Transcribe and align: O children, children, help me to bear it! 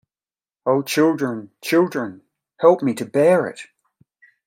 O 0.65 0.81
children, 0.81 1.51
children, 1.61 2.23
help 2.59 2.81
me 2.81 2.95
to 2.95 3.05
bear 3.05 3.45
it! 3.45 3.61